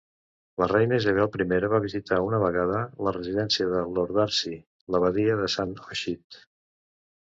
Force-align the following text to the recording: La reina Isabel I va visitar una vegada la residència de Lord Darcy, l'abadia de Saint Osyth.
La 0.61 0.67
reina 0.69 0.97
Isabel 1.01 1.37
I 1.57 1.67
va 1.73 1.81
visitar 1.83 2.19
una 2.29 2.41
vegada 2.45 2.81
la 3.09 3.15
residència 3.19 3.71
de 3.77 3.87
Lord 4.01 4.19
Darcy, 4.21 4.59
l'abadia 4.93 5.41
de 5.45 5.55
Saint 5.61 5.81
Osyth. 5.89 6.47